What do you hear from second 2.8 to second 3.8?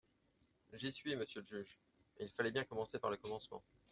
par le commencement.